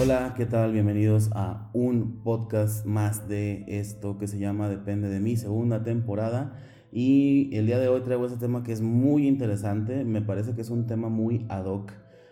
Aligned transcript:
Hola, 0.00 0.34
¿qué 0.36 0.46
tal? 0.46 0.72
Bienvenidos 0.72 1.28
a 1.34 1.70
un 1.72 2.22
podcast 2.22 2.86
más 2.86 3.26
de 3.28 3.64
esto 3.66 4.16
que 4.16 4.28
se 4.28 4.38
llama 4.38 4.68
Depende 4.68 5.08
de 5.08 5.18
mí, 5.18 5.36
segunda 5.36 5.82
temporada. 5.82 6.56
Y 6.92 7.50
el 7.52 7.66
día 7.66 7.80
de 7.80 7.88
hoy 7.88 8.02
traigo 8.02 8.24
este 8.24 8.38
tema 8.38 8.62
que 8.62 8.70
es 8.70 8.80
muy 8.80 9.26
interesante, 9.26 10.04
me 10.04 10.22
parece 10.22 10.54
que 10.54 10.60
es 10.60 10.70
un 10.70 10.86
tema 10.86 11.08
muy 11.08 11.46
ad 11.48 11.64
hoc 11.64 11.90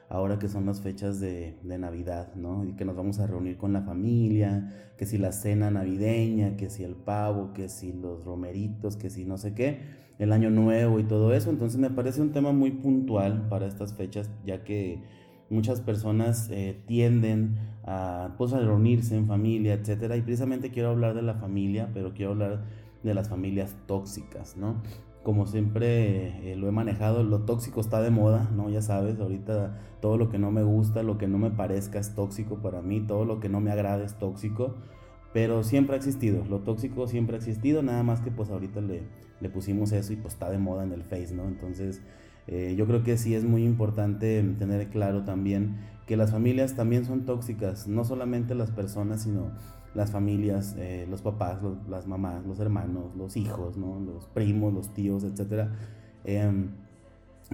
ahora 0.09 0.39
que 0.39 0.48
son 0.48 0.65
las 0.65 0.80
fechas 0.80 1.19
de, 1.19 1.59
de, 1.65 1.79
Navidad, 1.79 2.37
¿no? 2.37 2.65
Y 2.65 2.75
que 2.75 2.84
nos 2.84 2.95
vamos 2.95 3.19
a 3.19 3.27
reunir 3.27 3.57
con 3.57 3.73
la 3.73 3.83
familia, 3.83 4.93
que 4.96 5.05
si 5.05 5.19
la 5.19 5.33
cena 5.33 5.69
navideña, 5.69 6.57
que 6.57 6.71
si 6.71 6.85
el 6.85 6.95
pavo, 6.95 7.53
que 7.53 7.69
si 7.69 7.93
los 7.93 8.25
romeritos, 8.25 8.96
que 8.96 9.11
si 9.11 9.25
no 9.25 9.39
sé 9.39 9.55
qué, 9.55 9.80
el 10.21 10.33
año 10.33 10.51
nuevo 10.51 11.01
y 11.01 11.03
todo 11.03 11.35
eso. 11.35 11.51
Entonces 11.51 11.80
me 11.80 11.91
parece 11.91 12.23
un 12.23 12.30
tema 12.30 12.53
muy 12.53 12.70
puntual 12.70 13.48
para 13.48 13.67
estas 13.67 13.95
fechas, 13.95 14.30
ya 14.45 14.62
que 14.62 15.03
muchas 15.50 15.80
personas 15.80 16.48
eh, 16.50 16.80
tienden 16.86 17.56
a, 17.84 18.34
pues, 18.38 18.52
a 18.52 18.60
reunirse 18.60 19.16
en 19.16 19.27
familia, 19.27 19.74
etcétera. 19.74 20.16
Y 20.16 20.22
precisamente 20.22 20.70
quiero 20.70 20.91
hablar 20.91 21.14
de 21.14 21.22
la 21.22 21.34
familia, 21.34 21.91
pero 21.95 22.12
quiero 22.14 22.32
hablar 22.32 22.64
de 23.02 23.14
las 23.14 23.28
familias 23.28 23.77
tóxicas, 23.86 24.56
¿no? 24.56 24.82
Como 25.22 25.46
siempre 25.46 26.52
eh, 26.52 26.56
lo 26.56 26.69
he 26.69 26.72
manejado, 26.72 27.22
lo 27.22 27.41
tóxico 27.41 27.80
está 27.80 28.00
de 28.00 28.10
moda, 28.10 28.48
¿no? 28.55 28.70
Ya 28.70 28.82
sabes, 28.82 29.19
ahorita 29.19 29.78
todo 30.00 30.16
lo 30.19 30.28
que 30.30 30.38
no 30.38 30.50
me 30.50 30.62
gusta, 30.62 31.02
lo 31.02 31.19
que 31.19 31.27
no 31.27 31.38
me 31.38 31.50
parezca 31.50 31.98
es 31.98 32.14
tóxico 32.14 32.56
para 32.56 32.83
mí, 32.83 33.00
todo 33.00 33.24
lo 33.24 33.41
que 33.41 33.48
no 33.48 33.60
me 33.60 33.70
agrada 33.72 34.05
es 34.05 34.19
tóxico, 34.19 34.74
pero 35.33 35.64
siempre 35.64 35.94
ha 35.94 35.98
existido, 35.98 36.44
lo 36.44 36.60
tóxico 36.60 37.08
siempre 37.08 37.36
ha 37.36 37.38
existido, 37.38 37.83
nada 37.83 38.02
más 38.02 38.20
que 38.20 38.30
pues 38.30 38.50
ahorita 38.50 38.80
le, 38.80 39.02
le 39.41 39.48
pusimos 39.48 39.92
eso 39.92 40.12
y 40.12 40.16
pues 40.16 40.34
está 40.34 40.48
de 40.48 40.58
moda 40.58 40.84
en 40.84 40.92
el 40.92 41.02
Face, 41.02 41.34
¿no? 41.34 41.47
Entonces 41.48 42.02
eh, 42.48 42.74
yo 42.77 42.86
creo 42.86 43.02
que 43.02 43.16
sí 43.16 43.34
es 43.34 43.45
muy 43.45 43.64
importante 43.64 44.42
tener 44.58 44.89
claro 44.89 45.25
también 45.25 45.77
que 46.06 46.16
las 46.16 46.30
familias 46.30 46.77
también 46.77 47.05
son 47.05 47.25
tóxicas, 47.25 47.88
no 47.88 48.05
solamente 48.05 48.55
las 48.55 48.70
personas, 48.70 49.22
sino 49.22 49.50
las 49.94 50.12
familias, 50.12 50.77
eh, 50.78 51.06
los 51.11 51.22
papás, 51.22 51.58
las 51.88 52.06
mamás, 52.06 52.47
los 52.47 52.61
hermanos, 52.61 53.16
los 53.16 53.36
hijos, 53.36 53.77
¿no? 53.77 53.98
los 53.98 54.27
primos, 54.27 54.72
los 54.72 54.94
tíos, 54.94 55.25
etc. 55.25 55.69
Em, 56.25 56.70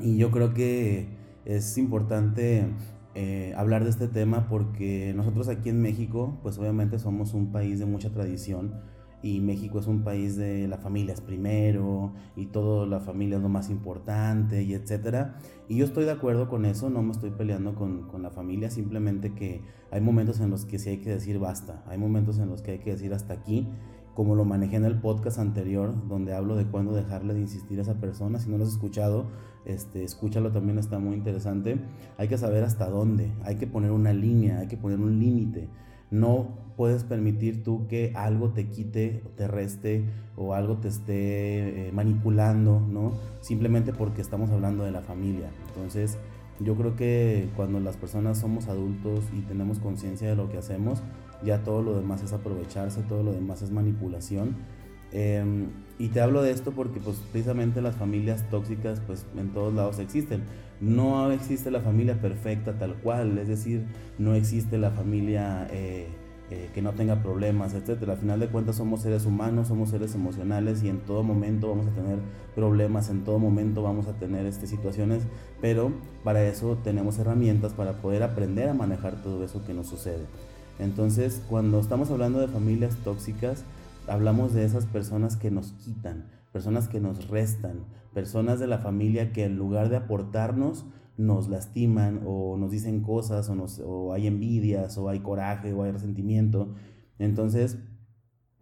y 0.02 0.18
yo 0.18 0.30
creo 0.30 0.52
que 0.52 1.08
es 1.44 1.78
importante 1.78 2.66
eh, 3.14 3.54
hablar 3.56 3.84
de 3.84 3.90
este 3.90 4.08
tema 4.08 4.48
porque 4.48 5.12
nosotros 5.14 5.48
aquí 5.48 5.68
en 5.70 5.80
México, 5.80 6.38
pues 6.42 6.58
obviamente 6.58 6.98
somos 6.98 7.32
un 7.32 7.52
país 7.52 7.78
de 7.78 7.86
mucha 7.86 8.10
tradición 8.10 8.74
y 9.22 9.40
México 9.40 9.78
es 9.78 9.86
un 9.86 10.02
país 10.02 10.36
de 10.36 10.66
la 10.66 10.78
familia 10.78 11.14
es 11.14 11.20
primero 11.20 12.12
y 12.36 12.46
todo 12.46 12.86
la 12.86 13.00
familia 13.00 13.36
es 13.36 13.42
lo 13.42 13.48
más 13.48 13.70
importante 13.70 14.62
y 14.62 14.74
etcétera. 14.74 15.38
Y 15.68 15.76
yo 15.76 15.84
estoy 15.84 16.04
de 16.04 16.10
acuerdo 16.10 16.48
con 16.48 16.64
eso, 16.64 16.90
no 16.90 17.02
me 17.02 17.12
estoy 17.12 17.30
peleando 17.30 17.74
con, 17.74 18.08
con, 18.08 18.22
la 18.22 18.30
familia, 18.30 18.70
simplemente 18.70 19.32
que 19.34 19.62
hay 19.90 20.00
momentos 20.00 20.40
en 20.40 20.50
los 20.50 20.64
que 20.64 20.78
sí 20.78 20.90
hay 20.90 20.98
que 20.98 21.10
decir 21.10 21.38
basta, 21.38 21.82
hay 21.86 21.98
momentos 21.98 22.38
en 22.38 22.48
los 22.48 22.62
que 22.62 22.72
hay 22.72 22.78
que 22.80 22.90
decir 22.90 23.14
hasta 23.14 23.32
aquí, 23.32 23.68
como 24.14 24.34
lo 24.34 24.44
manejé 24.44 24.76
en 24.76 24.84
el 24.84 25.00
podcast 25.00 25.38
anterior, 25.38 25.94
donde 26.08 26.34
hablo 26.34 26.56
de 26.56 26.66
cuándo 26.66 26.92
dejarle 26.92 27.32
de 27.32 27.40
insistir 27.40 27.78
a 27.78 27.82
esa 27.82 27.94
persona, 27.94 28.38
si 28.38 28.50
no 28.50 28.58
lo 28.58 28.64
has 28.64 28.70
escuchado, 28.70 29.26
este, 29.64 30.04
escúchalo 30.04 30.50
también 30.50 30.78
está 30.78 30.98
muy 30.98 31.14
interesante, 31.14 31.78
hay 32.18 32.28
que 32.28 32.36
saber 32.36 32.64
hasta 32.64 32.90
dónde, 32.90 33.32
hay 33.44 33.56
que 33.56 33.66
poner 33.66 33.92
una 33.92 34.12
línea, 34.12 34.58
hay 34.58 34.66
que 34.66 34.76
poner 34.76 34.98
un 34.98 35.18
límite 35.18 35.68
no 36.12 36.62
puedes 36.76 37.04
permitir 37.04 37.64
tú 37.64 37.86
que 37.88 38.12
algo 38.14 38.50
te 38.50 38.68
quite, 38.68 39.22
te 39.36 39.48
reste 39.48 40.04
o 40.36 40.54
algo 40.54 40.76
te 40.76 40.88
esté 40.88 41.88
eh, 41.88 41.92
manipulando, 41.92 42.80
¿no? 42.80 43.12
Simplemente 43.40 43.92
porque 43.92 44.20
estamos 44.20 44.50
hablando 44.50 44.84
de 44.84 44.92
la 44.92 45.00
familia. 45.00 45.50
Entonces, 45.68 46.18
yo 46.60 46.76
creo 46.76 46.94
que 46.96 47.48
cuando 47.56 47.80
las 47.80 47.96
personas 47.96 48.38
somos 48.38 48.68
adultos 48.68 49.24
y 49.36 49.40
tenemos 49.40 49.78
conciencia 49.78 50.28
de 50.28 50.36
lo 50.36 50.48
que 50.50 50.58
hacemos, 50.58 51.02
ya 51.42 51.64
todo 51.64 51.82
lo 51.82 51.94
demás 51.96 52.22
es 52.22 52.32
aprovecharse, 52.32 53.02
todo 53.02 53.22
lo 53.22 53.32
demás 53.32 53.62
es 53.62 53.70
manipulación. 53.70 54.56
Em, 55.12 55.68
y 55.98 56.08
te 56.08 56.20
hablo 56.20 56.42
de 56.42 56.50
esto 56.50 56.72
porque 56.72 56.98
pues 56.98 57.18
precisamente 57.30 57.82
las 57.82 57.96
familias 57.96 58.48
tóxicas 58.50 59.00
pues 59.06 59.26
en 59.36 59.50
todos 59.50 59.74
lados 59.74 59.98
existen. 59.98 60.42
No 60.80 61.30
existe 61.30 61.70
la 61.70 61.80
familia 61.80 62.20
perfecta 62.20 62.78
tal 62.78 62.94
cual, 62.94 63.38
es 63.38 63.48
decir, 63.48 63.84
no 64.18 64.34
existe 64.34 64.78
la 64.78 64.90
familia 64.90 65.68
eh, 65.70 66.08
eh, 66.50 66.70
que 66.74 66.82
no 66.82 66.92
tenga 66.92 67.22
problemas, 67.22 67.72
etc. 67.72 68.08
Al 68.08 68.16
final 68.16 68.40
de 68.40 68.48
cuentas 68.48 68.76
somos 68.76 69.00
seres 69.00 69.24
humanos, 69.24 69.68
somos 69.68 69.90
seres 69.90 70.14
emocionales 70.14 70.82
y 70.82 70.88
en 70.88 70.98
todo 71.00 71.22
momento 71.22 71.68
vamos 71.68 71.86
a 71.86 71.90
tener 71.90 72.18
problemas, 72.54 73.08
en 73.08 73.24
todo 73.24 73.38
momento 73.38 73.82
vamos 73.82 74.06
a 74.06 74.14
tener 74.18 74.44
este, 74.44 74.66
situaciones, 74.66 75.22
pero 75.60 75.92
para 76.24 76.44
eso 76.44 76.76
tenemos 76.84 77.18
herramientas 77.18 77.72
para 77.74 78.02
poder 78.02 78.22
aprender 78.22 78.68
a 78.68 78.74
manejar 78.74 79.22
todo 79.22 79.44
eso 79.44 79.64
que 79.64 79.72
nos 79.72 79.86
sucede. 79.86 80.26
Entonces, 80.78 81.42
cuando 81.48 81.80
estamos 81.80 82.10
hablando 82.10 82.40
de 82.40 82.48
familias 82.48 82.96
tóxicas, 83.04 83.64
hablamos 84.06 84.52
de 84.52 84.64
esas 84.64 84.86
personas 84.86 85.36
que 85.36 85.50
nos 85.50 85.72
quitan, 85.72 86.26
personas 86.52 86.88
que 86.88 87.00
nos 87.00 87.28
restan, 87.28 87.84
personas 88.12 88.60
de 88.60 88.66
la 88.66 88.78
familia 88.78 89.32
que 89.32 89.44
en 89.44 89.56
lugar 89.56 89.88
de 89.88 89.96
aportarnos, 89.96 90.86
nos 91.16 91.48
lastiman 91.48 92.22
o 92.26 92.56
nos 92.56 92.70
dicen 92.70 93.02
cosas 93.02 93.50
o, 93.84 94.12
hay 94.12 94.26
envidias 94.26 94.96
o 94.98 95.08
hay 95.08 95.20
coraje 95.20 95.72
o 95.72 95.82
hay 95.82 95.92
resentimiento. 95.92 96.74
Entonces, 97.18 97.78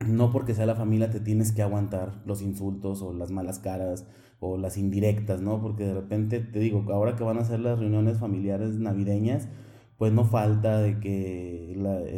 no 0.07 0.33
porque 0.33 0.55
sea 0.55 0.67
la 0.67 0.75
familia 0.75 1.11
te 1.11 1.21
tienes 1.21 1.53
que 1.53 1.63
aguantar 1.63 2.23
los 2.27 2.43
insultos 2.43 3.03
o 3.03 3.13
las 3.13 3.31
malas 3.31 3.59
caras 3.59 4.07
o 4.41 4.57
las 4.57 4.79
indirectas, 4.79 5.43
¿no? 5.43 5.61
Porque 5.61 5.85
de 5.85 5.95
repente 5.95 6.41
te 6.41 6.59
digo, 6.59 6.85
ahora 6.93 7.17
que 7.17 7.25
van 7.25 7.39
a 7.39 7.45
ser 7.45 7.61
las 7.61 7.79
reuniones 7.79 8.19
familiares 8.19 8.79
navideñas, 8.79 9.49
pues 10.01 10.15
no 10.15 10.25
falta 10.25 10.81
de 10.81 10.99
que 10.99 11.75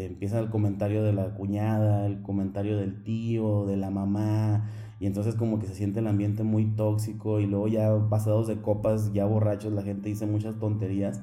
empieza 0.06 0.38
el 0.38 0.50
comentario 0.50 1.02
de 1.02 1.12
la 1.12 1.34
cuñada, 1.34 2.06
el 2.06 2.22
comentario 2.22 2.76
del 2.76 3.02
tío, 3.02 3.66
de 3.66 3.76
la 3.76 3.90
mamá, 3.90 4.70
y 5.00 5.06
entonces 5.06 5.34
como 5.34 5.58
que 5.58 5.66
se 5.66 5.74
siente 5.74 5.98
el 5.98 6.06
ambiente 6.06 6.44
muy 6.44 6.64
tóxico 6.76 7.40
y 7.40 7.46
luego 7.48 7.66
ya 7.66 7.90
pasados 8.08 8.46
de 8.46 8.60
copas, 8.60 9.12
ya 9.12 9.24
borrachos, 9.24 9.72
la 9.72 9.82
gente 9.82 10.10
dice 10.10 10.26
muchas 10.26 10.60
tonterías. 10.60 11.22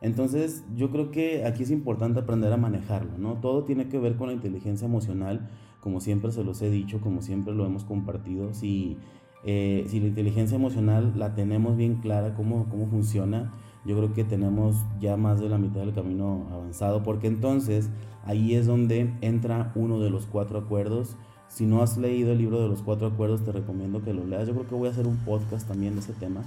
Entonces 0.00 0.64
yo 0.76 0.92
creo 0.92 1.10
que 1.10 1.44
aquí 1.44 1.64
es 1.64 1.72
importante 1.72 2.20
aprender 2.20 2.52
a 2.52 2.56
manejarlo, 2.56 3.18
¿no? 3.18 3.40
Todo 3.40 3.64
tiene 3.64 3.88
que 3.88 3.98
ver 3.98 4.14
con 4.14 4.28
la 4.28 4.34
inteligencia 4.34 4.86
emocional, 4.86 5.48
como 5.80 5.98
siempre 5.98 6.30
se 6.30 6.44
los 6.44 6.62
he 6.62 6.70
dicho, 6.70 7.00
como 7.00 7.20
siempre 7.20 7.52
lo 7.52 7.66
hemos 7.66 7.82
compartido. 7.82 8.54
Si, 8.54 8.96
eh, 9.44 9.84
si 9.88 9.98
la 9.98 10.06
inteligencia 10.06 10.54
emocional 10.54 11.14
la 11.16 11.34
tenemos 11.34 11.76
bien 11.76 11.96
clara, 11.96 12.34
cómo, 12.34 12.68
cómo 12.70 12.86
funciona, 12.86 13.52
yo 13.86 13.96
creo 13.96 14.12
que 14.12 14.24
tenemos 14.24 14.84
ya 15.00 15.16
más 15.16 15.40
de 15.40 15.48
la 15.48 15.58
mitad 15.58 15.80
del 15.80 15.94
camino 15.94 16.46
avanzado, 16.52 17.02
porque 17.02 17.28
entonces 17.28 17.88
ahí 18.24 18.54
es 18.54 18.66
donde 18.66 19.14
entra 19.20 19.72
uno 19.74 20.00
de 20.00 20.10
los 20.10 20.26
cuatro 20.26 20.58
acuerdos. 20.58 21.16
Si 21.48 21.64
no 21.64 21.82
has 21.82 21.96
leído 21.96 22.32
el 22.32 22.38
libro 22.38 22.60
de 22.60 22.68
los 22.68 22.82
cuatro 22.82 23.06
acuerdos, 23.06 23.44
te 23.44 23.52
recomiendo 23.52 24.02
que 24.02 24.12
lo 24.12 24.26
leas. 24.26 24.48
Yo 24.48 24.54
creo 24.54 24.68
que 24.68 24.74
voy 24.74 24.88
a 24.88 24.90
hacer 24.90 25.06
un 25.06 25.16
podcast 25.18 25.68
también 25.68 25.94
de 25.94 26.00
ese 26.00 26.12
tema. 26.12 26.42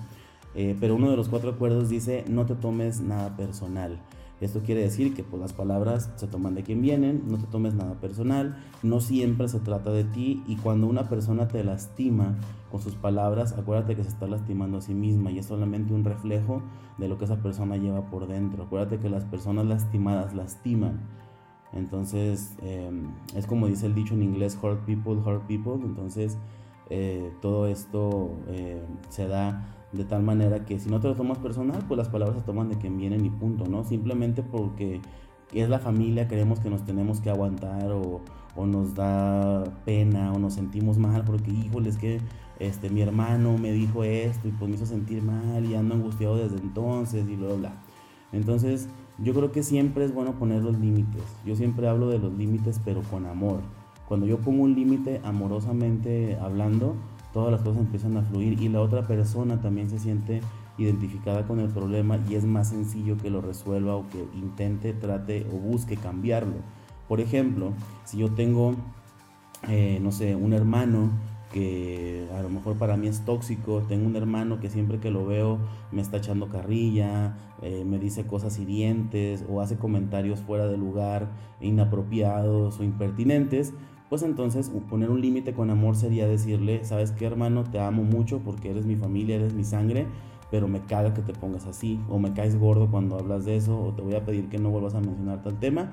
Eh, 0.55 0.75
pero 0.79 0.95
uno 0.95 1.09
de 1.09 1.15
los 1.15 1.29
cuatro 1.29 1.51
acuerdos 1.51 1.89
dice, 1.89 2.25
no 2.27 2.45
te 2.45 2.55
tomes 2.55 2.99
nada 2.99 3.37
personal. 3.37 3.97
Esto 4.41 4.61
quiere 4.61 4.81
decir 4.81 5.13
que 5.13 5.23
pues, 5.23 5.41
las 5.41 5.53
palabras 5.53 6.11
se 6.15 6.27
toman 6.27 6.55
de 6.55 6.63
quien 6.63 6.81
vienen, 6.81 7.23
no 7.27 7.37
te 7.37 7.47
tomes 7.47 7.73
nada 7.73 7.99
personal, 7.99 8.57
no 8.83 9.01
siempre 9.01 9.49
se 9.49 9.59
trata 9.59 9.91
de 9.91 10.05
ti 10.05 10.43
y 10.47 10.55
cuando 10.55 10.87
una 10.87 11.09
persona 11.09 11.47
te 11.47 11.63
lastima 11.63 12.37
con 12.71 12.81
sus 12.81 12.95
palabras, 12.95 13.53
acuérdate 13.53 13.95
que 13.95 14.03
se 14.03 14.09
está 14.09 14.27
lastimando 14.27 14.77
a 14.77 14.81
sí 14.81 14.93
misma 14.93 15.31
y 15.31 15.39
es 15.39 15.47
solamente 15.47 15.93
un 15.93 16.05
reflejo 16.05 16.61
de 16.97 17.09
lo 17.09 17.17
que 17.17 17.25
esa 17.25 17.41
persona 17.41 17.77
lleva 17.77 18.09
por 18.09 18.27
dentro. 18.27 18.63
Acuérdate 18.63 18.99
que 18.99 19.09
las 19.09 19.25
personas 19.25 19.65
lastimadas 19.65 20.33
lastiman. 20.33 21.01
Entonces, 21.73 22.55
em, 22.61 23.11
es 23.35 23.45
como 23.45 23.67
dice 23.67 23.85
el 23.87 23.95
dicho 23.95 24.13
en 24.13 24.23
inglés, 24.23 24.57
hurt 24.61 24.79
people, 24.85 25.13
hurt 25.13 25.43
people. 25.47 25.73
Entonces, 25.83 26.37
eh, 26.89 27.31
todo 27.41 27.67
esto 27.67 28.31
eh, 28.47 28.81
se 29.09 29.27
da 29.27 29.75
de 29.91 30.05
tal 30.05 30.23
manera 30.23 30.65
que 30.65 30.79
si 30.79 30.89
no 30.89 30.99
te 30.99 31.07
lo 31.07 31.15
tomas 31.15 31.39
personal, 31.39 31.83
pues 31.87 31.97
las 31.97 32.09
palabras 32.09 32.37
se 32.37 32.43
toman 32.43 32.69
de 32.69 32.77
quien 32.77 32.97
vienen 32.97 33.25
y 33.25 33.29
punto, 33.29 33.65
¿no? 33.65 33.83
Simplemente 33.83 34.43
porque 34.43 35.01
es 35.53 35.69
la 35.69 35.79
familia, 35.79 36.27
creemos 36.27 36.59
que 36.59 36.69
nos 36.69 36.85
tenemos 36.85 37.21
que 37.21 37.29
aguantar 37.29 37.91
o, 37.91 38.21
o 38.55 38.65
nos 38.65 38.93
da 38.93 39.63
pena 39.85 40.31
o 40.33 40.39
nos 40.39 40.53
sentimos 40.53 40.97
mal 40.97 41.23
porque, 41.25 41.51
híjole, 41.51 41.89
es 41.89 41.97
que 41.97 42.19
este, 42.59 42.89
mi 42.89 43.01
hermano 43.01 43.57
me 43.57 43.71
dijo 43.71 44.03
esto 44.03 44.47
y 44.47 44.51
pues 44.51 44.69
me 44.69 44.75
hizo 44.75 44.85
sentir 44.85 45.23
mal 45.23 45.65
y 45.65 45.75
ando 45.75 45.95
angustiado 45.95 46.37
desde 46.37 46.57
entonces 46.57 47.27
y 47.27 47.35
bla, 47.35 47.55
bla. 47.55 47.73
Entonces, 48.31 48.87
yo 49.17 49.33
creo 49.33 49.51
que 49.51 49.63
siempre 49.63 50.05
es 50.05 50.13
bueno 50.13 50.37
poner 50.37 50.61
los 50.61 50.77
límites. 50.77 51.23
Yo 51.45 51.55
siempre 51.55 51.87
hablo 51.87 52.09
de 52.09 52.19
los 52.19 52.33
límites, 52.33 52.79
pero 52.83 53.01
con 53.03 53.25
amor. 53.25 53.61
Cuando 54.09 54.25
yo 54.25 54.39
pongo 54.39 54.63
un 54.63 54.73
límite 54.73 55.21
amorosamente 55.23 56.35
hablando, 56.41 56.95
todas 57.31 57.51
las 57.51 57.61
cosas 57.61 57.81
empiezan 57.81 58.17
a 58.17 58.23
fluir 58.23 58.59
y 58.59 58.67
la 58.67 58.81
otra 58.81 59.05
persona 59.05 59.61
también 59.61 59.87
se 59.87 59.99
siente 59.99 60.41
identificada 60.79 61.45
con 61.45 61.59
el 61.59 61.69
problema 61.69 62.17
y 62.27 62.33
es 62.33 62.43
más 62.43 62.69
sencillo 62.69 63.17
que 63.17 63.29
lo 63.29 63.39
resuelva 63.39 63.95
o 63.95 64.09
que 64.09 64.25
intente, 64.33 64.93
trate 64.93 65.45
o 65.53 65.57
busque 65.57 65.95
cambiarlo. 65.95 66.55
Por 67.07 67.21
ejemplo, 67.21 67.73
si 68.03 68.17
yo 68.17 68.31
tengo, 68.31 68.73
eh, 69.67 69.99
no 70.01 70.11
sé, 70.11 70.35
un 70.35 70.53
hermano 70.53 71.11
que 71.53 72.27
a 72.35 72.41
lo 72.41 72.49
mejor 72.49 72.77
para 72.77 72.97
mí 72.97 73.07
es 73.07 73.25
tóxico. 73.25 73.83
Tengo 73.87 74.07
un 74.07 74.15
hermano 74.15 74.59
que 74.59 74.69
siempre 74.69 74.99
que 74.99 75.11
lo 75.11 75.25
veo 75.25 75.59
me 75.91 76.01
está 76.01 76.17
echando 76.17 76.49
carrilla, 76.49 77.37
eh, 77.61 77.83
me 77.85 77.99
dice 77.99 78.25
cosas 78.25 78.57
hirientes 78.57 79.45
o 79.47 79.61
hace 79.61 79.77
comentarios 79.77 80.39
fuera 80.41 80.67
de 80.67 80.77
lugar, 80.77 81.29
inapropiados 81.61 82.79
o 82.79 82.83
impertinentes. 82.83 83.73
Pues 84.09 84.23
entonces 84.23 84.71
poner 84.89 85.09
un 85.09 85.21
límite 85.21 85.53
con 85.53 85.69
amor 85.69 85.95
sería 85.95 86.27
decirle, 86.27 86.83
sabes 86.83 87.11
qué 87.11 87.25
hermano, 87.25 87.63
te 87.63 87.79
amo 87.79 88.03
mucho 88.03 88.39
porque 88.39 88.71
eres 88.71 88.85
mi 88.85 88.95
familia, 88.95 89.35
eres 89.35 89.53
mi 89.53 89.63
sangre, 89.63 90.07
pero 90.49 90.67
me 90.67 90.81
caga 90.81 91.13
que 91.13 91.21
te 91.21 91.33
pongas 91.33 91.67
así 91.67 91.99
o 92.09 92.17
me 92.17 92.33
caes 92.33 92.57
gordo 92.57 92.89
cuando 92.89 93.19
hablas 93.19 93.45
de 93.45 93.55
eso 93.55 93.79
o 93.79 93.93
te 93.93 94.01
voy 94.01 94.15
a 94.15 94.25
pedir 94.25 94.49
que 94.49 94.57
no 94.57 94.71
vuelvas 94.71 94.95
a 94.95 94.99
mencionar 94.99 95.43
tal 95.43 95.59
tema 95.59 95.91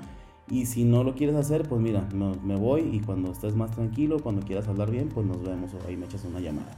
y 0.48 0.66
si 0.66 0.84
no 0.84 1.02
lo 1.02 1.16
quieres 1.16 1.34
hacer, 1.34 1.68
pues 1.68 1.80
mira, 1.80 2.08
me, 2.12 2.56
voy 2.56 2.82
y 2.92 3.00
cuando 3.00 3.32
estés 3.32 3.56
más 3.56 3.72
tranquilo, 3.72 4.20
cuando 4.20 4.42
quieras 4.42 4.68
hablar 4.68 4.90
bien, 4.90 5.08
pues 5.08 5.26
nos 5.26 5.42
vemos 5.42 5.72
o 5.74 5.88
ahí 5.88 5.96
me 5.96 6.06
echas 6.06 6.24
una 6.24 6.38
llamada. 6.38 6.70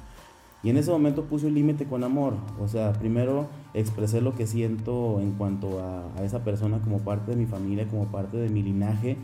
Y 0.63 0.71
en 0.71 0.79
ese 0.79 0.91
momento 0.91 1.25
puse 1.25 1.47
un 1.47 1.55
límite 1.55 1.85
con 1.85 2.03
amor. 2.03 2.35
O 2.61 2.67
sea, 2.67 2.95
primero 2.95 3.47
expresé 3.75 4.23
lo 4.23 4.35
que 4.35 4.47
siento 4.47 5.21
en 5.21 5.33
cuanto 5.33 5.81
a, 5.81 6.23
esa 6.25 6.43
persona 6.43 6.81
como 6.81 6.99
parte 6.99 7.33
de 7.33 7.37
mi 7.37 7.45
familia, 7.45 7.87
como 7.89 8.07
parte 8.07 8.39
de 8.39 8.49
mi 8.49 8.63
linaje. 8.63 9.19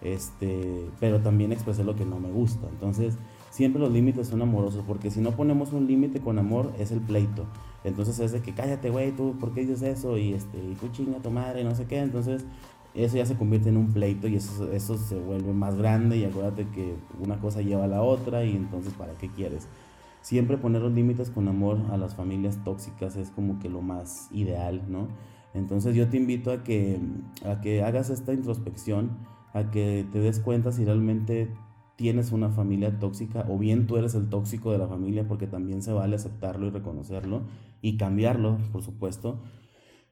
Este, 0.00 0.88
pero 1.00 1.20
también 1.20 1.52
expresé 1.52 1.84
lo 1.84 1.96
que 1.96 2.04
no 2.04 2.20
me 2.20 2.30
gusta. 2.30 2.68
Entonces, 2.68 3.16
siempre 3.50 3.80
los 3.80 3.92
límites 3.92 4.28
son 4.28 4.42
amorosos, 4.42 4.84
porque 4.86 5.10
si 5.10 5.20
no 5.20 5.32
ponemos 5.32 5.72
un 5.72 5.86
límite 5.86 6.20
con 6.20 6.38
amor, 6.38 6.72
es 6.78 6.90
el 6.92 7.00
pleito. 7.00 7.46
Entonces 7.84 8.18
es 8.18 8.32
de 8.32 8.40
que 8.40 8.54
cállate, 8.54 8.90
güey, 8.90 9.12
tú, 9.12 9.36
¿por 9.38 9.52
qué 9.52 9.60
dices 9.60 9.82
eso? 9.82 10.18
Y 10.18 10.32
este, 10.34 10.58
y 10.58 10.74
tú 10.74 10.88
chinga 10.88 11.18
tu 11.18 11.30
madre, 11.30 11.64
no 11.64 11.74
sé 11.74 11.86
qué. 11.86 11.98
Entonces, 11.98 12.44
eso 12.94 13.16
ya 13.16 13.26
se 13.26 13.36
convierte 13.36 13.68
en 13.68 13.76
un 13.76 13.92
pleito 13.92 14.28
y 14.28 14.36
eso, 14.36 14.72
eso 14.72 14.96
se 14.96 15.16
vuelve 15.16 15.52
más 15.52 15.76
grande 15.76 16.16
y 16.16 16.24
acuérdate 16.24 16.66
que 16.68 16.94
una 17.20 17.38
cosa 17.38 17.62
lleva 17.62 17.84
a 17.84 17.88
la 17.88 18.02
otra 18.02 18.44
y 18.44 18.56
entonces 18.56 18.92
¿para 18.94 19.12
qué 19.14 19.28
quieres? 19.28 19.68
Siempre 20.20 20.56
poner 20.56 20.82
los 20.82 20.92
límites 20.92 21.30
con 21.30 21.48
amor 21.48 21.78
a 21.90 21.96
las 21.96 22.14
familias 22.14 22.58
tóxicas 22.64 23.16
es 23.16 23.30
como 23.30 23.60
que 23.60 23.68
lo 23.68 23.82
más 23.82 24.28
ideal, 24.32 24.82
¿no? 24.88 25.08
Entonces 25.54 25.94
yo 25.94 26.08
te 26.08 26.16
invito 26.16 26.50
a 26.50 26.64
que, 26.64 26.98
a 27.44 27.60
que 27.60 27.82
hagas 27.82 28.10
esta 28.10 28.32
introspección, 28.32 29.10
a 29.52 29.70
que 29.70 30.06
te 30.12 30.20
des 30.20 30.40
cuenta 30.40 30.72
si 30.72 30.84
realmente 30.84 31.50
tienes 31.96 32.30
una 32.32 32.50
familia 32.50 32.98
tóxica 32.98 33.44
o 33.48 33.58
bien 33.58 33.86
tú 33.86 33.96
eres 33.96 34.14
el 34.14 34.28
tóxico 34.28 34.70
de 34.70 34.78
la 34.78 34.86
familia 34.86 35.26
porque 35.26 35.46
también 35.46 35.82
se 35.82 35.92
vale 35.92 36.16
aceptarlo 36.16 36.66
y 36.66 36.70
reconocerlo 36.70 37.42
y 37.82 37.96
cambiarlo, 37.96 38.58
por 38.72 38.82
supuesto 38.82 39.40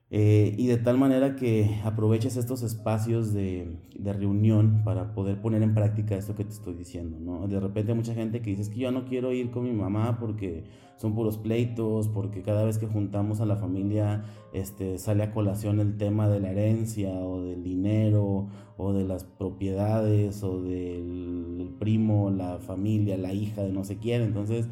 eh, 0.08 0.54
y 0.56 0.68
de 0.68 0.76
tal 0.76 0.98
manera 0.98 1.34
que 1.34 1.80
aproveches 1.82 2.36
estos 2.36 2.62
espacios 2.62 3.32
de, 3.32 3.76
reunión 3.98 4.82
para 4.84 5.12
poder 5.14 5.40
poner 5.40 5.62
en 5.62 5.74
práctica 5.74 6.14
esto 6.14 6.36
que 6.36 6.44
te 6.44 6.52
estoy 6.52 6.74
diciendo, 6.74 7.18
¿no? 7.18 7.48
De 7.48 7.58
repente 7.58 7.90
hay 7.90 7.98
mucha 7.98 8.14
gente 8.14 8.40
que 8.40 8.54
dice 8.54 8.70
que 8.70 8.78
yo 8.78 8.92
no 8.92 9.04
quiero 9.04 9.32
ir 9.32 9.50
con 9.50 9.64
mi 9.64 9.72
mamá 9.72 10.18
porque 10.20 10.62
son 10.96 11.16
puros 11.16 11.38
pleitos, 11.38 12.06
porque 12.08 12.42
cada 12.42 12.64
vez 12.64 12.78
que 12.78 12.86
juntamos 12.86 13.40
a 13.40 13.46
la 13.46 13.56
familia 13.56 14.24
este, 14.52 14.98
sale 14.98 15.24
a 15.24 15.32
colación 15.32 15.80
el 15.80 15.96
tema 15.96 16.28
de 16.28 16.38
la 16.38 16.52
herencia 16.52 17.10
o 17.10 17.42
del 17.42 17.64
dinero 17.64 18.46
o 18.76 18.92
de 18.92 19.04
las 19.04 19.24
propiedades 19.24 20.44
o 20.44 20.62
del 20.62 21.74
primo, 21.80 22.30
la 22.30 22.58
familia, 22.58 23.18
la 23.18 23.32
hija 23.32 23.62
de 23.62 23.72
no 23.72 23.82
sé 23.82 23.98
quién. 23.98 24.22
Entonces 24.22 24.68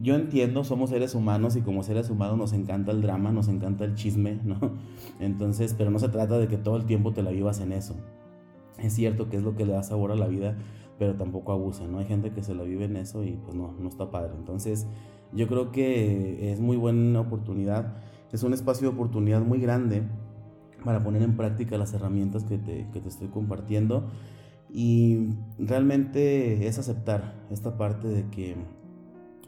yo 0.00 0.14
entiendo, 0.14 0.64
somos 0.64 0.90
seres 0.90 1.14
humanos 1.14 1.56
y 1.56 1.62
como 1.62 1.82
seres 1.82 2.10
humanos 2.10 2.36
nos 2.36 2.52
encanta 2.52 2.92
el 2.92 3.00
drama, 3.00 3.32
nos 3.32 3.48
encanta 3.48 3.84
el 3.84 3.94
chisme, 3.94 4.40
¿no? 4.44 4.58
Entonces, 5.20 5.74
pero 5.76 5.90
no 5.90 5.98
se 5.98 6.08
trata 6.08 6.38
de 6.38 6.48
que 6.48 6.58
todo 6.58 6.76
el 6.76 6.84
tiempo 6.84 7.12
te 7.12 7.22
la 7.22 7.30
vivas 7.30 7.60
en 7.60 7.72
eso. 7.72 7.96
Es 8.78 8.92
cierto 8.92 9.30
que 9.30 9.38
es 9.38 9.42
lo 9.42 9.56
que 9.56 9.64
le 9.64 9.72
da 9.72 9.82
sabor 9.82 10.12
a 10.12 10.16
la 10.16 10.26
vida, 10.26 10.56
pero 10.98 11.14
tampoco 11.14 11.52
abusa, 11.52 11.86
¿no? 11.86 11.98
Hay 11.98 12.06
gente 12.06 12.32
que 12.32 12.42
se 12.42 12.54
la 12.54 12.62
vive 12.62 12.84
en 12.84 12.96
eso 12.96 13.24
y 13.24 13.32
pues 13.32 13.54
no, 13.54 13.74
no 13.78 13.88
está 13.88 14.10
padre. 14.10 14.32
Entonces, 14.36 14.86
yo 15.32 15.48
creo 15.48 15.72
que 15.72 16.52
es 16.52 16.60
muy 16.60 16.76
buena 16.76 17.20
oportunidad, 17.20 17.96
es 18.32 18.42
un 18.42 18.52
espacio 18.52 18.88
de 18.88 18.94
oportunidad 18.94 19.40
muy 19.40 19.60
grande 19.60 20.02
para 20.84 21.02
poner 21.02 21.22
en 21.22 21.36
práctica 21.36 21.78
las 21.78 21.94
herramientas 21.94 22.44
que 22.44 22.58
te, 22.58 22.86
que 22.92 23.00
te 23.00 23.08
estoy 23.08 23.28
compartiendo. 23.28 24.04
Y 24.70 25.30
realmente 25.58 26.66
es 26.66 26.78
aceptar 26.78 27.34
esta 27.50 27.78
parte 27.78 28.08
de 28.08 28.28
que 28.28 28.56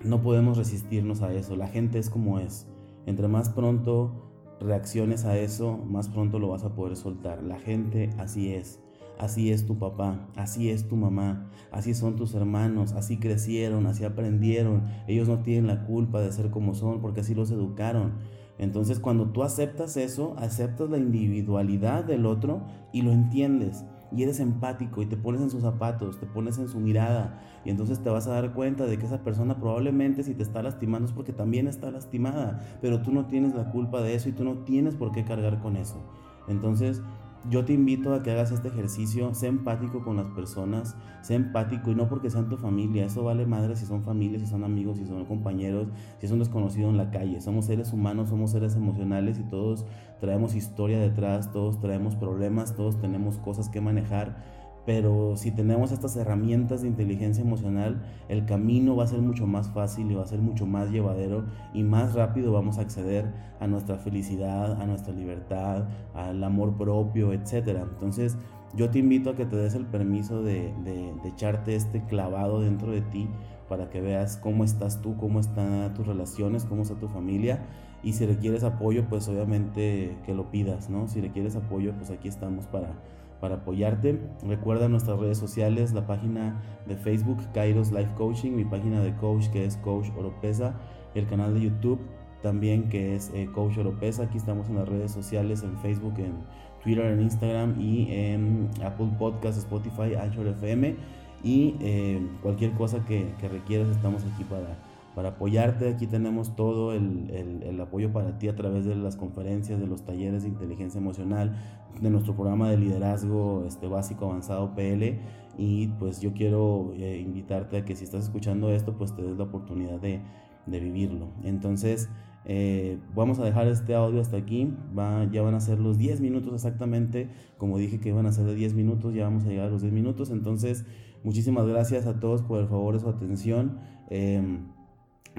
no 0.04 0.22
podemos 0.22 0.56
resistirnos 0.56 1.22
a 1.22 1.32
eso. 1.32 1.56
La 1.56 1.68
gente 1.68 1.98
es 1.98 2.10
como 2.10 2.38
es. 2.38 2.66
Entre 3.06 3.28
más 3.28 3.48
pronto 3.50 4.12
reacciones 4.60 5.24
a 5.24 5.36
eso, 5.38 5.78
más 5.78 6.08
pronto 6.08 6.38
lo 6.38 6.48
vas 6.48 6.64
a 6.64 6.74
poder 6.74 6.96
soltar. 6.96 7.42
La 7.42 7.58
gente 7.58 8.10
así 8.18 8.52
es. 8.52 8.80
Así 9.18 9.50
es 9.50 9.66
tu 9.66 9.78
papá, 9.78 10.28
así 10.36 10.70
es 10.70 10.86
tu 10.86 10.94
mamá, 10.94 11.50
así 11.72 11.92
son 11.92 12.14
tus 12.14 12.34
hermanos, 12.34 12.92
así 12.92 13.16
crecieron, 13.16 13.86
así 13.86 14.04
aprendieron. 14.04 14.84
Ellos 15.08 15.28
no 15.28 15.40
tienen 15.40 15.66
la 15.66 15.84
culpa 15.86 16.20
de 16.20 16.30
ser 16.30 16.50
como 16.50 16.72
son 16.74 17.00
porque 17.00 17.22
así 17.22 17.34
los 17.34 17.50
educaron. 17.50 18.12
Entonces 18.58 19.00
cuando 19.00 19.30
tú 19.30 19.42
aceptas 19.42 19.96
eso, 19.96 20.36
aceptas 20.38 20.88
la 20.88 20.98
individualidad 20.98 22.04
del 22.04 22.26
otro 22.26 22.62
y 22.92 23.02
lo 23.02 23.10
entiendes 23.10 23.84
y 24.10 24.22
eres 24.22 24.40
empático 24.40 25.02
y 25.02 25.06
te 25.06 25.16
pones 25.16 25.40
en 25.40 25.50
sus 25.50 25.62
zapatos, 25.62 26.18
te 26.18 26.26
pones 26.26 26.58
en 26.58 26.68
su 26.68 26.80
mirada 26.80 27.40
y 27.64 27.70
entonces 27.70 28.02
te 28.02 28.10
vas 28.10 28.26
a 28.26 28.32
dar 28.32 28.54
cuenta 28.54 28.86
de 28.86 28.98
que 28.98 29.06
esa 29.06 29.22
persona 29.22 29.58
probablemente 29.58 30.22
si 30.22 30.34
te 30.34 30.42
está 30.42 30.62
lastimando 30.62 31.06
es 31.06 31.12
porque 31.12 31.32
también 31.32 31.68
está 31.68 31.90
lastimada, 31.90 32.60
pero 32.80 33.02
tú 33.02 33.12
no 33.12 33.26
tienes 33.26 33.54
la 33.54 33.70
culpa 33.70 34.00
de 34.00 34.14
eso 34.14 34.28
y 34.28 34.32
tú 34.32 34.44
no 34.44 34.58
tienes 34.64 34.94
por 34.94 35.12
qué 35.12 35.24
cargar 35.24 35.60
con 35.60 35.76
eso. 35.76 36.02
Entonces, 36.48 37.02
yo 37.48 37.64
te 37.64 37.72
invito 37.72 38.12
a 38.12 38.22
que 38.22 38.30
hagas 38.30 38.50
este 38.50 38.68
ejercicio, 38.68 39.32
sé 39.34 39.46
empático 39.46 40.02
con 40.02 40.16
las 40.16 40.26
personas, 40.28 40.96
sé 41.22 41.34
empático 41.34 41.90
y 41.90 41.94
no 41.94 42.08
porque 42.08 42.30
sean 42.30 42.48
tu 42.48 42.56
familia, 42.56 43.06
eso 43.06 43.22
vale 43.22 43.46
madre 43.46 43.76
si 43.76 43.86
son 43.86 44.02
familias, 44.02 44.42
si 44.42 44.48
son 44.48 44.64
amigos, 44.64 44.98
si 44.98 45.06
son 45.06 45.24
compañeros, 45.24 45.88
si 46.18 46.26
es 46.26 46.32
un 46.32 46.40
desconocido 46.40 46.90
en 46.90 46.96
la 46.96 47.10
calle. 47.10 47.40
Somos 47.40 47.66
seres 47.66 47.92
humanos, 47.92 48.28
somos 48.30 48.50
seres 48.50 48.74
emocionales 48.74 49.38
y 49.38 49.44
todos 49.44 49.86
traemos 50.20 50.54
historia 50.54 50.98
detrás, 50.98 51.52
todos 51.52 51.80
traemos 51.80 52.16
problemas, 52.16 52.74
todos 52.74 53.00
tenemos 53.00 53.38
cosas 53.38 53.68
que 53.68 53.80
manejar 53.80 54.57
pero 54.86 55.36
si 55.36 55.50
tenemos 55.50 55.92
estas 55.92 56.16
herramientas 56.16 56.82
de 56.82 56.88
inteligencia 56.88 57.42
emocional, 57.42 58.02
el 58.28 58.46
camino 58.46 58.96
va 58.96 59.04
a 59.04 59.08
ser 59.08 59.20
mucho 59.20 59.46
más 59.46 59.68
fácil 59.70 60.10
y 60.10 60.14
va 60.14 60.22
a 60.22 60.26
ser 60.26 60.40
mucho 60.40 60.66
más 60.66 60.90
llevadero 60.90 61.44
y 61.74 61.82
más 61.82 62.14
rápido 62.14 62.52
vamos 62.52 62.78
a 62.78 62.82
acceder 62.82 63.32
a 63.60 63.66
nuestra 63.66 63.98
felicidad, 63.98 64.80
a 64.80 64.86
nuestra 64.86 65.12
libertad, 65.12 65.88
al 66.14 66.42
amor 66.42 66.76
propio, 66.76 67.32
etc. 67.32 67.80
Entonces 67.82 68.36
yo 68.74 68.90
te 68.90 68.98
invito 68.98 69.30
a 69.30 69.34
que 69.34 69.46
te 69.46 69.56
des 69.56 69.74
el 69.74 69.86
permiso 69.86 70.42
de, 70.42 70.72
de, 70.84 71.12
echarte 71.28 71.74
este 71.74 72.02
clavado 72.04 72.60
dentro 72.60 72.92
de 72.92 73.00
ti 73.02 73.28
para 73.68 73.90
que 73.90 74.00
veas 74.00 74.36
cómo 74.38 74.64
estás 74.64 75.02
tú, 75.02 75.16
cómo 75.16 75.40
están 75.40 75.92
tus 75.94 76.06
relaciones, 76.06 76.64
cómo 76.64 76.82
está 76.82 76.94
tu 76.94 77.08
familia 77.08 77.62
y 78.02 78.12
si 78.12 78.26
requieres 78.26 78.62
apoyo, 78.64 79.04
pues 79.08 79.28
obviamente 79.28 80.16
que 80.24 80.34
lo 80.34 80.50
pidas, 80.50 80.88
¿no? 80.88 81.08
Si 81.08 81.20
requieres 81.20 81.56
apoyo, 81.56 81.92
pues 81.94 82.10
aquí 82.10 82.28
estamos 82.28 82.66
para 82.66 82.94
para 83.40 83.56
apoyarte. 83.56 84.20
Recuerda 84.46 84.88
nuestras 84.88 85.18
redes 85.18 85.38
sociales, 85.38 85.92
la 85.92 86.06
página 86.06 86.60
de 86.86 86.96
Facebook 86.96 87.38
Kairos 87.52 87.92
Life 87.92 88.14
Coaching, 88.16 88.52
mi 88.52 88.64
página 88.64 89.00
de 89.00 89.14
coach 89.16 89.48
que 89.48 89.64
es 89.64 89.76
Coach 89.78 90.08
Oropesa, 90.16 90.74
el 91.14 91.26
canal 91.26 91.54
de 91.54 91.62
YouTube 91.62 92.00
también 92.42 92.88
que 92.88 93.16
es 93.16 93.30
eh, 93.34 93.48
Coach 93.52 93.78
Oropesa. 93.78 94.24
Aquí 94.24 94.38
estamos 94.38 94.68
en 94.68 94.76
las 94.76 94.88
redes 94.88 95.10
sociales, 95.10 95.62
en 95.62 95.76
Facebook, 95.78 96.14
en 96.18 96.34
Twitter, 96.82 97.06
en 97.06 97.20
Instagram 97.20 97.80
y 97.80 98.12
en 98.12 98.70
Apple 98.84 99.10
Podcast, 99.18 99.58
Spotify, 99.58 100.14
Anchor 100.14 100.46
FM. 100.48 100.96
Y 101.42 101.76
eh, 101.80 102.26
cualquier 102.42 102.72
cosa 102.72 103.04
que, 103.04 103.32
que 103.38 103.48
requieras, 103.48 103.88
estamos 103.88 104.24
aquí 104.24 104.44
para 104.44 104.76
para 105.18 105.30
apoyarte. 105.30 105.88
Aquí 105.88 106.06
tenemos 106.06 106.54
todo 106.54 106.92
el, 106.92 107.60
el, 107.64 107.80
apoyo 107.80 108.12
para 108.12 108.38
ti 108.38 108.46
a 108.46 108.54
través 108.54 108.84
de 108.84 108.94
las 108.94 109.16
conferencias, 109.16 109.80
de 109.80 109.88
los 109.88 110.04
talleres 110.04 110.44
de 110.44 110.48
inteligencia 110.48 111.00
emocional, 111.00 111.56
de 112.00 112.08
nuestro 112.08 112.36
programa 112.36 112.70
de 112.70 112.76
liderazgo 112.76 113.64
este, 113.66 113.88
básico 113.88 114.26
avanzado 114.26 114.76
PL. 114.76 115.18
Y 115.56 115.88
pues 115.98 116.20
yo 116.20 116.34
quiero 116.34 116.92
eh, 116.94 117.18
invitarte 117.18 117.78
a 117.78 117.84
que 117.84 117.96
si 117.96 118.04
estás 118.04 118.26
escuchando 118.26 118.70
esto, 118.70 118.96
pues 118.96 119.12
te 119.12 119.22
des 119.22 119.36
la 119.36 119.42
oportunidad 119.42 119.98
de, 119.98 120.20
de 120.66 120.78
vivirlo. 120.78 121.32
Entonces, 121.42 122.08
eh, 122.44 123.00
vamos 123.12 123.40
a 123.40 123.44
dejar 123.44 123.66
este 123.66 123.96
audio 123.96 124.20
hasta 124.20 124.36
aquí. 124.36 124.72
Va, 124.96 125.28
ya 125.32 125.42
van 125.42 125.56
a 125.56 125.60
ser 125.60 125.80
los 125.80 125.98
10 125.98 126.20
minutos 126.20 126.54
exactamente. 126.54 127.28
Como 127.56 127.76
dije 127.76 127.98
que 127.98 128.10
iban 128.10 128.26
a 128.26 128.30
ser 128.30 128.44
de 128.44 128.54
10 128.54 128.74
minutos, 128.74 129.14
ya 129.14 129.24
vamos 129.24 129.46
a 129.46 129.48
llegar 129.48 129.66
a 129.66 129.70
los 129.70 129.82
10 129.82 129.92
minutos. 129.92 130.30
Entonces, 130.30 130.86
muchísimas 131.24 131.66
gracias 131.66 132.06
a 132.06 132.20
todos 132.20 132.42
por 132.42 132.60
el 132.60 132.68
favor 132.68 132.94
de 132.94 133.00
su 133.00 133.08
atención. 133.08 133.80
Eh, 134.10 134.60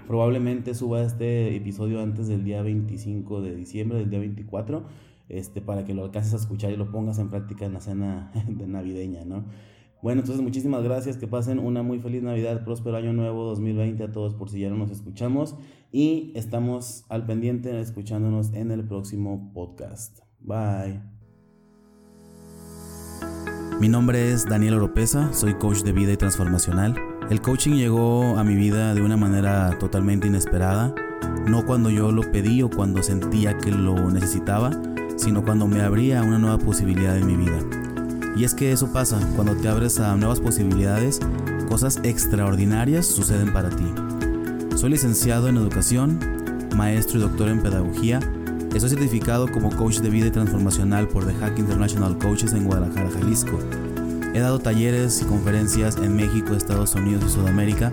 Probablemente 0.08 0.74
suba 0.74 1.02
este 1.02 1.56
episodio 1.56 2.02
antes 2.02 2.28
del 2.28 2.44
día 2.44 2.62
25 2.62 3.42
de 3.42 3.56
diciembre, 3.56 4.00
del 4.00 4.10
día 4.10 4.20
24, 4.20 4.84
este, 5.30 5.62
para 5.62 5.86
que 5.86 5.94
lo 5.94 6.04
alcances 6.04 6.34
a 6.34 6.38
escuchar 6.38 6.72
y 6.72 6.78
lo 6.78 6.92
pongas 6.92 7.20
en 7.20 7.30
práctica 7.30 7.66
en 7.66 7.74
la 7.74 7.80
cena 7.80 8.32
de 8.48 8.68
navideña, 8.68 9.26
¿no? 9.26 9.46
Bueno, 10.02 10.22
entonces 10.22 10.42
muchísimas 10.42 10.82
gracias, 10.82 11.18
que 11.18 11.28
pasen 11.28 11.60
una 11.60 11.84
muy 11.84 12.00
feliz 12.00 12.24
Navidad, 12.24 12.64
próspero 12.64 12.96
año 12.96 13.12
nuevo 13.12 13.44
2020 13.46 14.04
a 14.06 14.12
todos 14.12 14.34
por 14.34 14.50
si 14.50 14.62
ya 14.62 14.70
no 14.70 14.78
nos 14.78 14.92
escuchamos 14.92 15.56
y 15.92 16.32
estamos 16.36 17.04
al 17.10 17.26
pendiente 17.26 17.82
escuchándonos 17.82 18.54
en 18.54 18.72
el 18.72 18.88
próximo 18.88 19.52
podcast. 19.54 20.20
Bye. 20.40 21.02
Mi 23.82 23.90
nombre 23.90 24.32
es 24.32 24.46
Daniel 24.46 24.76
Oropesa, 24.76 25.34
soy 25.34 25.56
coach 25.56 25.84
de 25.84 25.92
vida 25.92 26.14
y 26.14 26.18
transformacional 26.18 26.96
El 27.30 27.42
coaching 27.42 27.74
llegó 27.74 28.40
a 28.40 28.44
mi 28.44 28.56
vida 28.56 28.96
de 28.96 29.04
una 29.04 29.16
manera 29.16 29.78
totalmente 29.78 30.26
inesperada, 30.26 30.96
no 31.48 31.64
cuando 31.64 31.92
yo 31.92 32.12
lo 32.12 32.24
pedí 32.32 32.64
o 32.64 32.72
cuando 32.72 33.04
sentía 33.04 33.56
que 33.56 33.70
lo 33.70 34.10
necesitaba, 34.10 34.72
sino 35.16 35.44
cuando 35.44 35.68
me 35.68 35.82
abría 35.82 36.24
una 36.24 36.40
nueva 36.40 36.58
posibilidad 36.58 37.16
en 37.16 37.28
mi 37.28 37.36
vida. 37.36 37.60
Y 38.36 38.46
es 38.46 38.56
que 38.56 38.72
eso 38.72 38.92
pasa, 38.92 39.20
cuando 39.36 39.54
te 39.56 39.68
abres 39.68 40.00
a 40.00 40.16
nuevas 40.16 40.40
posibilidades, 40.40 41.20
cosas 41.68 42.00
extraordinarias 42.02 43.06
suceden 43.06 43.54
para 43.54 43.70
ti. 43.70 43.86
Soy 44.76 44.90
licenciado 44.90 45.50
en 45.50 45.58
educación, 45.58 46.18
maestro 46.76 47.20
y 47.20 47.22
doctor 47.22 47.50
en 47.50 47.62
pedagogía. 47.62 48.22
Estoy 48.74 48.90
certificado 48.90 49.48
como 49.52 49.70
coach 49.70 50.00
de 50.00 50.10
vida 50.10 50.28
y 50.28 50.32
transformacional 50.32 51.08
por 51.08 51.28
The 51.28 51.36
Hack 51.36 51.60
International 51.60 52.18
Coaches 52.18 52.54
en 52.54 52.64
Guadalajara, 52.64 53.12
Jalisco. 53.12 53.60
He 54.34 54.40
dado 54.40 54.60
talleres 54.60 55.22
y 55.22 55.26
conferencias 55.26 55.98
en 55.98 56.16
México, 56.16 56.54
Estados 56.54 56.94
Unidos 56.94 57.24
y 57.26 57.30
Sudamérica. 57.30 57.92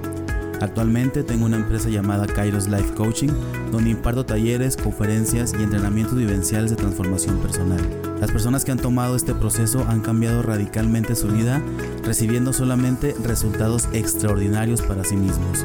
Actualmente 0.60 1.22
tengo 1.22 1.46
una 1.46 1.56
empresa 1.56 1.88
llamada 1.88 2.26
Kairos 2.26 2.68
Life 2.68 2.94
Coaching, 2.94 3.30
donde 3.72 3.90
imparto 3.90 4.24
talleres, 4.24 4.76
conferencias 4.76 5.54
y 5.58 5.62
entrenamientos 5.62 6.16
vivenciales 6.16 6.70
de 6.70 6.76
transformación 6.76 7.38
personal. 7.38 7.80
Las 8.20 8.30
personas 8.30 8.64
que 8.64 8.72
han 8.72 8.78
tomado 8.78 9.16
este 9.16 9.34
proceso 9.34 9.84
han 9.88 10.00
cambiado 10.00 10.42
radicalmente 10.42 11.14
su 11.14 11.28
vida, 11.28 11.62
recibiendo 12.04 12.52
solamente 12.52 13.14
resultados 13.22 13.88
extraordinarios 13.92 14.82
para 14.82 15.04
sí 15.04 15.16
mismos. 15.16 15.64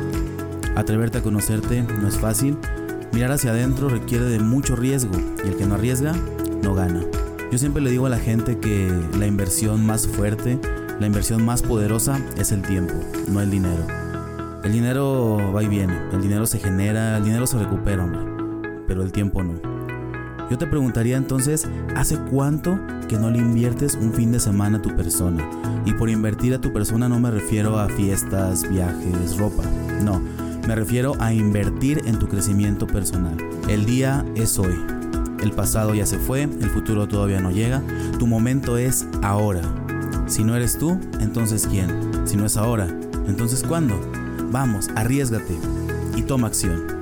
Atreverte 0.76 1.20
a 1.20 1.22
conocerte 1.22 1.84
no 1.84 2.08
es 2.08 2.18
fácil, 2.18 2.58
mirar 3.12 3.32
hacia 3.32 3.52
adentro 3.52 3.90
requiere 3.90 4.26
de 4.26 4.40
mucho 4.40 4.76
riesgo 4.76 5.14
y 5.44 5.50
el 5.50 5.58
que 5.58 5.66
no 5.66 5.76
arriesga, 5.76 6.14
no 6.62 6.74
gana. 6.74 7.02
Yo 7.52 7.58
siempre 7.58 7.82
le 7.82 7.92
digo 7.92 8.06
a 8.06 8.10
la 8.10 8.18
gente 8.18 8.60
que 8.60 8.90
la 9.20 9.28
inversión 9.28 9.86
más 9.86 10.08
fuerte, 10.08 10.58
la 11.02 11.06
inversión 11.06 11.44
más 11.44 11.62
poderosa 11.62 12.18
es 12.38 12.54
el 12.54 12.62
tiempo, 12.62 12.94
no 13.28 13.42
el 13.42 13.52
dinero. 13.52 13.86
El 14.64 14.72
dinero 14.72 15.52
va 15.54 15.62
y 15.62 15.68
viene, 15.68 15.94
el 16.14 16.22
dinero 16.22 16.46
se 16.48 16.60
genera, 16.60 17.18
el 17.18 17.26
dinero 17.26 17.46
se 17.46 17.60
recupera, 17.60 18.06
hombre, 18.06 18.22
pero 18.88 19.04
el 19.04 19.12
tiempo 19.12 19.44
no. 19.44 19.60
Yo 20.50 20.58
te 20.58 20.66
preguntaría 20.66 21.18
entonces, 21.18 21.68
¿hace 21.94 22.18
cuánto 22.32 22.80
que 23.10 23.18
no 23.18 23.30
le 23.30 23.40
inviertes 23.40 23.96
un 23.96 24.14
fin 24.14 24.32
de 24.32 24.40
semana 24.40 24.78
a 24.78 24.82
tu 24.82 24.96
persona? 24.96 25.46
Y 25.86 25.92
por 25.92 26.10
invertir 26.10 26.54
a 26.54 26.62
tu 26.62 26.72
persona 26.72 27.10
no 27.10 27.20
me 27.20 27.32
refiero 27.32 27.78
a 27.80 27.90
fiestas, 27.90 28.70
viajes, 28.70 29.38
ropa, 29.38 29.64
no, 30.02 30.22
me 30.66 30.74
refiero 30.74 31.16
a 31.20 31.34
invertir 31.34 32.02
en 32.06 32.18
tu 32.18 32.30
crecimiento 32.30 32.88
personal. 32.88 33.36
El 33.68 33.86
día 33.86 34.24
es 34.36 34.58
hoy, 34.58 35.01
el 35.42 35.52
pasado 35.52 35.94
ya 35.94 36.06
se 36.06 36.18
fue, 36.18 36.44
el 36.44 36.70
futuro 36.70 37.08
todavía 37.08 37.40
no 37.40 37.52
llega. 37.52 37.82
Tu 38.20 38.28
momento 38.28 38.78
es 38.78 39.08
ahora. 39.22 39.62
Si 40.28 40.44
no 40.44 40.56
eres 40.56 40.78
tú, 40.78 41.00
entonces 41.20 41.68
¿quién? 41.68 42.26
Si 42.26 42.38
no 42.38 42.46
es 42.46 42.58
ahora, 42.58 42.88
entonces 43.28 43.64
¿cuándo? 43.64 44.00
Vamos, 44.52 44.90
arriesgate 44.96 45.58
y 46.16 46.22
toma 46.22 46.48
acción. 46.48 47.01